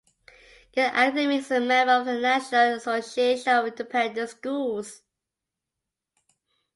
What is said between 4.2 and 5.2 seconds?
Schools.